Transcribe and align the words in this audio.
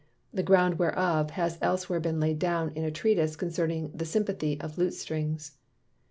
(The 0.33 0.41
ground 0.41 0.79
whereof 0.79 1.29
has 1.37 1.59
elsewhere 1.61 1.99
been 1.99 2.19
laid 2.19 2.39
down 2.39 2.71
in 2.71 2.83
a 2.83 2.89
Treatise 2.89 3.35
concerning 3.35 3.91
the 3.91 4.03
Sympathy 4.03 4.59
of 4.59 4.79
Lute 4.79 4.95
strings.) 4.95 5.57